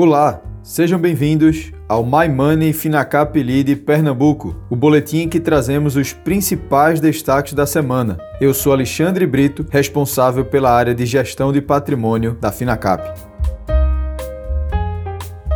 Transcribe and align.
Olá, 0.00 0.40
sejam 0.62 0.96
bem-vindos 0.96 1.72
ao 1.88 2.06
My 2.06 2.28
Money 2.32 2.72
Finacap 2.72 3.36
Lead 3.42 3.74
Pernambuco, 3.74 4.54
o 4.70 4.76
boletim 4.76 5.22
em 5.22 5.28
que 5.28 5.40
trazemos 5.40 5.96
os 5.96 6.12
principais 6.12 7.00
destaques 7.00 7.52
da 7.52 7.66
semana. 7.66 8.16
Eu 8.40 8.54
sou 8.54 8.72
Alexandre 8.72 9.26
Brito, 9.26 9.66
responsável 9.68 10.44
pela 10.44 10.70
área 10.70 10.94
de 10.94 11.04
gestão 11.04 11.52
de 11.52 11.60
patrimônio 11.60 12.38
da 12.40 12.52
Finacap. 12.52 13.12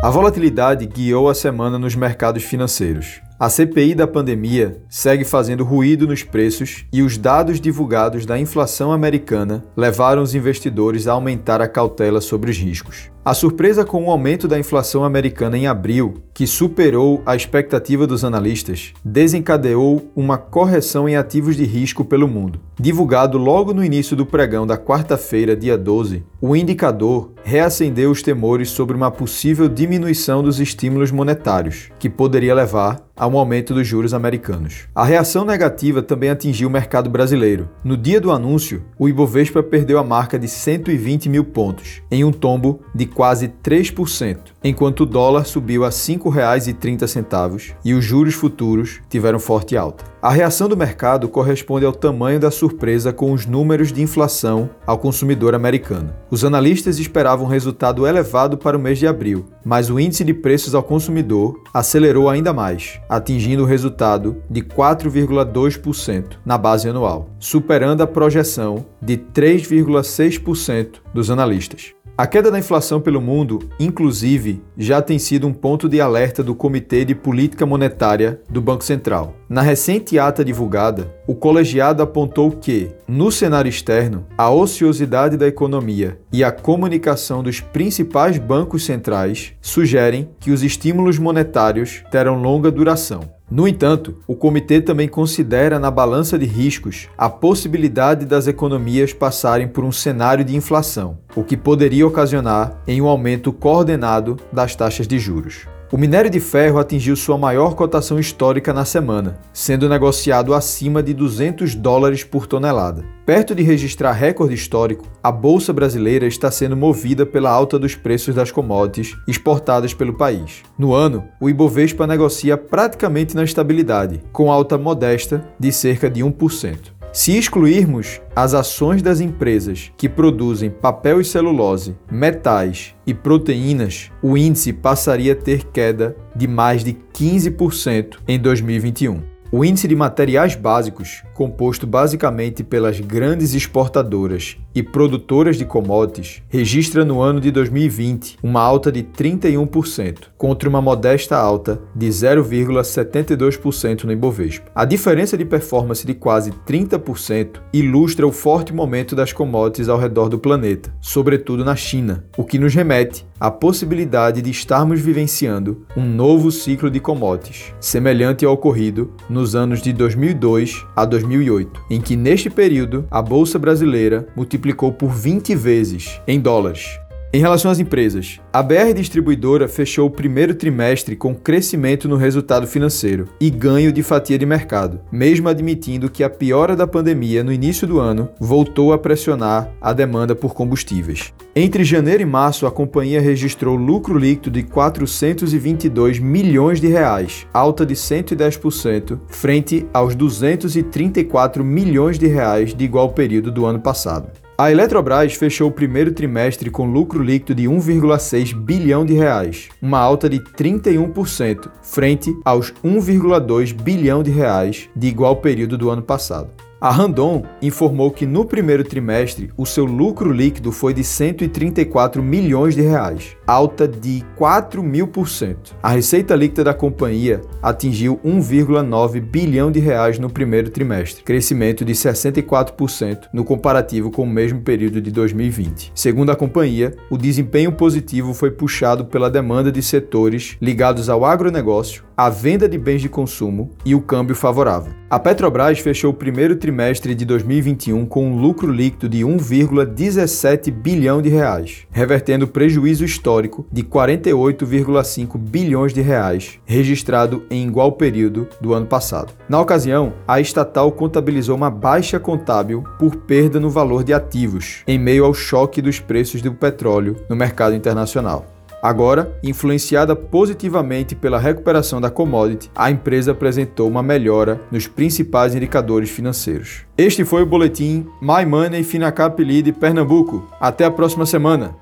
A 0.02 0.10
volatilidade 0.10 0.86
guiou 0.86 1.28
a 1.28 1.34
semana 1.34 1.78
nos 1.78 1.94
mercados 1.94 2.42
financeiros. 2.42 3.20
A 3.38 3.48
CPI 3.48 3.94
da 3.94 4.06
pandemia 4.08 4.82
segue 4.88 5.24
fazendo 5.24 5.62
ruído 5.62 6.06
nos 6.06 6.24
preços 6.24 6.84
e 6.92 7.02
os 7.02 7.16
dados 7.16 7.60
divulgados 7.60 8.26
da 8.26 8.38
inflação 8.38 8.90
americana 8.90 9.64
levaram 9.76 10.22
os 10.22 10.34
investidores 10.34 11.06
a 11.06 11.12
aumentar 11.12 11.60
a 11.60 11.68
cautela 11.68 12.20
sobre 12.20 12.50
os 12.50 12.58
riscos. 12.58 13.10
A 13.24 13.34
surpresa 13.34 13.84
com 13.84 14.04
o 14.04 14.10
aumento 14.10 14.48
da 14.48 14.58
inflação 14.58 15.04
americana 15.04 15.56
em 15.56 15.68
abril, 15.68 16.14
que 16.34 16.44
superou 16.44 17.22
a 17.24 17.36
expectativa 17.36 18.04
dos 18.04 18.24
analistas, 18.24 18.92
desencadeou 19.04 20.10
uma 20.16 20.36
correção 20.36 21.08
em 21.08 21.14
ativos 21.14 21.54
de 21.54 21.62
risco 21.62 22.04
pelo 22.04 22.26
mundo. 22.26 22.58
Divulgado 22.80 23.38
logo 23.38 23.72
no 23.72 23.84
início 23.84 24.16
do 24.16 24.26
pregão 24.26 24.66
da 24.66 24.76
quarta-feira, 24.76 25.54
dia 25.54 25.78
12, 25.78 26.24
o 26.40 26.56
indicador 26.56 27.30
reacendeu 27.44 28.10
os 28.10 28.22
temores 28.22 28.70
sobre 28.70 28.96
uma 28.96 29.08
possível 29.08 29.68
diminuição 29.68 30.42
dos 30.42 30.58
estímulos 30.58 31.12
monetários, 31.12 31.90
que 32.00 32.10
poderia 32.10 32.56
levar 32.56 33.06
ao 33.16 33.36
aumento 33.38 33.72
dos 33.72 33.86
juros 33.86 34.14
americanos. 34.14 34.88
A 34.92 35.04
reação 35.04 35.44
negativa 35.44 36.02
também 36.02 36.30
atingiu 36.30 36.68
o 36.68 36.72
mercado 36.72 37.08
brasileiro. 37.08 37.68
No 37.84 37.96
dia 37.96 38.20
do 38.20 38.32
anúncio, 38.32 38.82
o 38.98 39.08
Ibovespa 39.08 39.62
perdeu 39.62 39.98
a 39.98 40.04
marca 40.04 40.38
de 40.38 40.48
120 40.48 41.28
mil 41.28 41.44
pontos, 41.44 42.02
em 42.10 42.24
um 42.24 42.32
tombo 42.32 42.80
de 42.92 43.06
quase 43.12 43.48
3%, 43.48 44.38
enquanto 44.64 45.00
o 45.00 45.06
dólar 45.06 45.44
subiu 45.44 45.84
a 45.84 45.88
R$ 45.88 45.94
5,30 45.94 47.74
e 47.84 47.94
os 47.94 48.04
juros 48.04 48.34
futuros 48.34 49.00
tiveram 49.08 49.38
forte 49.38 49.76
alta. 49.76 50.12
A 50.22 50.30
reação 50.30 50.68
do 50.68 50.76
mercado 50.76 51.28
corresponde 51.28 51.84
ao 51.84 51.92
tamanho 51.92 52.38
da 52.38 52.48
surpresa 52.48 53.12
com 53.12 53.32
os 53.32 53.44
números 53.44 53.92
de 53.92 54.02
inflação 54.02 54.70
ao 54.86 54.96
consumidor 54.96 55.52
americano. 55.52 56.14
Os 56.30 56.44
analistas 56.44 57.00
esperavam 57.00 57.44
um 57.44 57.48
resultado 57.48 58.06
elevado 58.06 58.56
para 58.56 58.76
o 58.76 58.80
mês 58.80 59.00
de 59.00 59.06
abril, 59.08 59.46
mas 59.64 59.90
o 59.90 59.98
índice 59.98 60.22
de 60.22 60.32
preços 60.32 60.76
ao 60.76 60.82
consumidor 60.84 61.60
acelerou 61.74 62.28
ainda 62.28 62.52
mais, 62.52 63.00
atingindo 63.08 63.64
o 63.64 63.66
resultado 63.66 64.36
de 64.48 64.62
4,2% 64.62 66.36
na 66.44 66.56
base 66.56 66.88
anual, 66.88 67.28
superando 67.40 68.02
a 68.02 68.06
projeção 68.06 68.86
de 69.02 69.16
3,6% 69.16 71.00
dos 71.12 71.32
analistas. 71.32 71.94
A 72.14 72.26
queda 72.26 72.50
da 72.50 72.58
inflação 72.58 73.00
pelo 73.00 73.22
mundo, 73.22 73.58
inclusive, 73.80 74.62
já 74.76 75.00
tem 75.00 75.18
sido 75.18 75.46
um 75.46 75.52
ponto 75.52 75.88
de 75.88 75.98
alerta 75.98 76.42
do 76.42 76.54
Comitê 76.54 77.06
de 77.06 77.14
Política 77.14 77.64
Monetária 77.64 78.38
do 78.50 78.60
Banco 78.60 78.84
Central. 78.84 79.34
Na 79.48 79.62
recente 79.62 80.18
ata 80.18 80.44
divulgada, 80.44 81.10
o 81.26 81.34
colegiado 81.34 82.02
apontou 82.02 82.50
que, 82.50 82.90
no 83.08 83.32
cenário 83.32 83.68
externo, 83.70 84.26
a 84.36 84.50
ociosidade 84.50 85.38
da 85.38 85.48
economia 85.48 86.18
e 86.30 86.44
a 86.44 86.52
comunicação 86.52 87.42
dos 87.42 87.60
principais 87.60 88.36
bancos 88.36 88.84
centrais 88.84 89.54
sugerem 89.62 90.28
que 90.38 90.50
os 90.50 90.62
estímulos 90.62 91.18
monetários 91.18 92.04
terão 92.10 92.42
longa 92.42 92.70
duração. 92.70 93.22
No 93.50 93.68
entanto, 93.68 94.16
o 94.26 94.34
comitê 94.34 94.80
também 94.80 95.06
considera 95.06 95.78
na 95.78 95.90
balança 95.90 96.38
de 96.38 96.46
riscos 96.46 97.08
a 97.18 97.28
possibilidade 97.28 98.24
das 98.24 98.46
economias 98.46 99.12
passarem 99.12 99.68
por 99.68 99.84
um 99.84 99.92
cenário 99.92 100.42
de 100.42 100.56
inflação, 100.56 101.18
o 101.34 101.44
que 101.44 101.56
poderia 101.56 102.06
ocasionar 102.06 102.80
em 102.86 103.00
um 103.00 103.06
aumento 103.06 103.52
coordenado 103.52 104.36
das 104.52 104.74
taxas 104.74 105.06
de 105.06 105.18
juros. 105.18 105.66
O 105.92 105.98
minério 105.98 106.30
de 106.30 106.40
ferro 106.40 106.78
atingiu 106.78 107.14
sua 107.14 107.36
maior 107.36 107.74
cotação 107.74 108.18
histórica 108.18 108.72
na 108.72 108.82
semana, 108.82 109.38
sendo 109.52 109.90
negociado 109.90 110.54
acima 110.54 111.02
de 111.02 111.12
200 111.12 111.74
dólares 111.74 112.24
por 112.24 112.46
tonelada. 112.46 113.04
Perto 113.26 113.54
de 113.54 113.62
registrar 113.62 114.12
recorde 114.12 114.54
histórico, 114.54 115.04
a 115.22 115.30
bolsa 115.30 115.70
brasileira 115.70 116.26
está 116.26 116.50
sendo 116.50 116.74
movida 116.74 117.26
pela 117.26 117.50
alta 117.50 117.78
dos 117.78 117.94
preços 117.94 118.34
das 118.34 118.50
commodities 118.50 119.14
exportadas 119.28 119.92
pelo 119.92 120.14
país. 120.14 120.62
No 120.78 120.94
ano, 120.94 121.24
o 121.38 121.50
Ibovespa 121.50 122.06
negocia 122.06 122.56
praticamente 122.56 123.36
na 123.36 123.44
estabilidade, 123.44 124.22
com 124.32 124.50
alta 124.50 124.78
modesta 124.78 125.46
de 125.60 125.70
cerca 125.70 126.08
de 126.08 126.22
1%. 126.22 127.01
Se 127.12 127.36
excluirmos 127.36 128.22
as 128.34 128.54
ações 128.54 129.02
das 129.02 129.20
empresas 129.20 129.92
que 129.98 130.08
produzem 130.08 130.70
papel 130.70 131.20
e 131.20 131.24
celulose, 131.26 131.94
metais 132.10 132.94
e 133.06 133.12
proteínas, 133.12 134.10
o 134.22 134.34
índice 134.34 134.72
passaria 134.72 135.34
a 135.34 135.36
ter 135.36 135.66
queda 135.66 136.16
de 136.34 136.48
mais 136.48 136.82
de 136.82 136.94
15% 137.12 138.16
em 138.26 138.38
2021. 138.38 139.31
O 139.54 139.66
índice 139.66 139.86
de 139.86 139.94
materiais 139.94 140.54
básicos, 140.54 141.22
composto 141.34 141.86
basicamente 141.86 142.64
pelas 142.64 142.98
grandes 142.98 143.54
exportadoras 143.54 144.56
e 144.74 144.82
produtoras 144.82 145.58
de 145.58 145.66
commodities, 145.66 146.42
registra 146.48 147.04
no 147.04 147.20
ano 147.20 147.38
de 147.38 147.50
2020 147.50 148.38
uma 148.42 148.62
alta 148.62 148.90
de 148.90 149.02
31%, 149.02 150.28
contra 150.38 150.70
uma 150.70 150.80
modesta 150.80 151.36
alta 151.36 151.82
de 151.94 152.06
0,72% 152.08 154.04
no 154.04 154.12
Ibovespa. 154.12 154.70
A 154.74 154.86
diferença 154.86 155.36
de 155.36 155.44
performance 155.44 156.06
de 156.06 156.14
quase 156.14 156.50
30% 156.66 157.60
ilustra 157.74 158.26
o 158.26 158.32
forte 158.32 158.72
momento 158.72 159.14
das 159.14 159.34
commodities 159.34 159.90
ao 159.90 159.98
redor 159.98 160.30
do 160.30 160.38
planeta, 160.38 160.90
sobretudo 160.98 161.62
na 161.62 161.76
China, 161.76 162.24
o 162.38 162.44
que 162.44 162.58
nos 162.58 162.74
remete 162.74 163.26
à 163.42 163.50
possibilidade 163.50 164.40
de 164.40 164.50
estarmos 164.50 165.00
vivenciando 165.00 165.84
um 165.96 166.06
novo 166.06 166.50
ciclo 166.50 166.88
de 166.88 167.00
commodities, 167.00 167.74
semelhante 167.80 168.46
ao 168.46 168.54
ocorrido 168.54 169.12
no 169.28 169.42
nos 169.42 169.56
anos 169.56 169.82
de 169.82 169.92
2002 169.92 170.86
a 170.94 171.04
2008, 171.04 171.82
em 171.90 172.00
que 172.00 172.14
neste 172.14 172.48
período 172.48 173.04
a 173.10 173.20
bolsa 173.20 173.58
brasileira 173.58 174.28
multiplicou 174.36 174.92
por 174.92 175.10
20 175.10 175.56
vezes 175.56 176.20
em 176.28 176.38
dólares 176.38 177.00
em 177.34 177.40
relação 177.40 177.70
às 177.70 177.78
empresas, 177.78 178.38
a 178.52 178.62
BR 178.62 178.92
Distribuidora 178.94 179.66
fechou 179.66 180.06
o 180.06 180.10
primeiro 180.10 180.54
trimestre 180.54 181.16
com 181.16 181.34
crescimento 181.34 182.06
no 182.06 182.16
resultado 182.16 182.66
financeiro 182.66 183.26
e 183.40 183.48
ganho 183.48 183.90
de 183.90 184.02
fatia 184.02 184.38
de 184.38 184.44
mercado, 184.44 185.00
mesmo 185.10 185.48
admitindo 185.48 186.10
que 186.10 186.22
a 186.22 186.28
piora 186.28 186.76
da 186.76 186.86
pandemia 186.86 187.42
no 187.42 187.50
início 187.50 187.86
do 187.86 187.98
ano 187.98 188.28
voltou 188.38 188.92
a 188.92 188.98
pressionar 188.98 189.70
a 189.80 189.94
demanda 189.94 190.34
por 190.34 190.52
combustíveis. 190.52 191.32
Entre 191.56 191.84
janeiro 191.84 192.22
e 192.22 192.26
março, 192.26 192.66
a 192.66 192.70
companhia 192.70 193.20
registrou 193.20 193.76
lucro 193.76 194.18
líquido 194.18 194.50
de 194.50 194.62
422 194.64 196.18
milhões 196.18 196.82
de 196.82 196.88
reais, 196.88 197.46
alta 197.54 197.86
de 197.86 197.94
110% 197.94 199.18
frente 199.28 199.86
aos 199.94 200.14
234 200.14 201.64
milhões 201.64 202.18
de 202.18 202.26
reais 202.26 202.74
de 202.74 202.84
igual 202.84 203.10
período 203.12 203.50
do 203.50 203.64
ano 203.64 203.80
passado. 203.80 204.41
A 204.62 204.70
Eletrobras 204.70 205.34
fechou 205.34 205.70
o 205.70 205.72
primeiro 205.72 206.12
trimestre 206.12 206.70
com 206.70 206.86
lucro 206.86 207.20
líquido 207.20 207.52
de 207.52 207.64
1,6 207.64 208.54
bilhão 208.54 209.04
de 209.04 209.12
reais, 209.12 209.68
uma 209.82 209.98
alta 209.98 210.30
de 210.30 210.38
31% 210.38 211.68
frente 211.82 212.32
aos 212.44 212.72
1,2 212.74 213.72
bilhão 213.72 214.22
de 214.22 214.30
reais 214.30 214.88
de 214.94 215.08
igual 215.08 215.34
período 215.34 215.76
do 215.76 215.90
ano 215.90 216.02
passado. 216.02 216.48
A 216.82 216.90
Randon 216.90 217.44
informou 217.62 218.10
que 218.10 218.26
no 218.26 218.44
primeiro 218.44 218.82
trimestre 218.82 219.52
o 219.56 219.64
seu 219.64 219.84
lucro 219.84 220.32
líquido 220.32 220.72
foi 220.72 220.92
de 220.92 221.04
134 221.04 222.20
milhões 222.20 222.74
de 222.74 222.82
reais, 222.82 223.36
alta 223.46 223.86
de 223.86 224.24
4 224.34 224.82
mil 224.82 225.06
por 225.06 225.28
cento. 225.28 225.76
A 225.80 225.90
receita 225.90 226.34
líquida 226.34 226.64
da 226.64 226.74
companhia 226.74 227.40
atingiu 227.62 228.18
1,9 228.24 229.20
bilhão 229.20 229.70
de 229.70 229.78
reais 229.78 230.18
no 230.18 230.28
primeiro 230.28 230.70
trimestre, 230.70 231.22
crescimento 231.22 231.84
de 231.84 231.92
64% 231.92 233.28
no 233.32 233.44
comparativo 233.44 234.10
com 234.10 234.24
o 234.24 234.28
mesmo 234.28 234.60
período 234.60 235.00
de 235.00 235.12
2020. 235.12 235.92
Segundo 235.94 236.32
a 236.32 236.36
companhia, 236.36 236.96
o 237.08 237.16
desempenho 237.16 237.70
positivo 237.70 238.34
foi 238.34 238.50
puxado 238.50 239.04
pela 239.04 239.30
demanda 239.30 239.70
de 239.70 239.82
setores 239.84 240.56
ligados 240.60 241.08
ao 241.08 241.24
agronegócio, 241.24 242.02
a 242.24 242.28
venda 242.28 242.68
de 242.68 242.78
bens 242.78 243.00
de 243.00 243.08
consumo 243.08 243.72
e 243.84 243.96
o 243.96 244.00
câmbio 244.00 244.36
favorável. 244.36 244.92
A 245.10 245.18
Petrobras 245.18 245.80
fechou 245.80 246.12
o 246.12 246.14
primeiro 246.14 246.54
trimestre 246.54 247.16
de 247.16 247.24
2021 247.24 248.06
com 248.06 248.28
um 248.28 248.36
lucro 248.36 248.70
líquido 248.70 249.08
de 249.08 249.24
1,17 249.24 250.70
bilhão 250.70 251.20
de 251.20 251.28
reais, 251.28 251.84
revertendo 251.90 252.44
o 252.44 252.48
prejuízo 252.48 253.04
histórico 253.04 253.66
de 253.72 253.82
48,5 253.82 255.36
bilhões 255.36 255.92
de 255.92 256.00
reais 256.00 256.60
registrado 256.64 257.42
em 257.50 257.66
igual 257.66 257.90
período 257.90 258.46
do 258.60 258.72
ano 258.72 258.86
passado. 258.86 259.32
Na 259.48 259.60
ocasião, 259.60 260.12
a 260.26 260.40
estatal 260.40 260.92
contabilizou 260.92 261.56
uma 261.56 261.70
baixa 261.70 262.20
contábil 262.20 262.84
por 263.00 263.16
perda 263.16 263.58
no 263.58 263.68
valor 263.68 264.04
de 264.04 264.14
ativos, 264.14 264.84
em 264.86 264.96
meio 264.96 265.24
ao 265.24 265.34
choque 265.34 265.82
dos 265.82 265.98
preços 265.98 266.40
do 266.40 266.54
petróleo 266.54 267.16
no 267.28 267.34
mercado 267.34 267.74
internacional. 267.74 268.46
Agora, 268.82 269.38
influenciada 269.44 270.16
positivamente 270.16 271.14
pela 271.14 271.38
recuperação 271.38 272.00
da 272.00 272.10
commodity, 272.10 272.68
a 272.74 272.90
empresa 272.90 273.30
apresentou 273.30 273.88
uma 273.88 274.02
melhora 274.02 274.60
nos 274.72 274.88
principais 274.88 275.54
indicadores 275.54 276.10
financeiros. 276.10 276.84
Este 276.98 277.24
foi 277.24 277.42
o 277.42 277.46
boletim 277.46 278.04
My 278.20 278.44
Money 278.44 278.82
Finacap 278.82 279.40
Lead 279.40 279.70
Pernambuco. 279.74 280.48
Até 280.60 280.84
a 280.84 280.90
próxima 280.90 281.24
semana. 281.24 281.81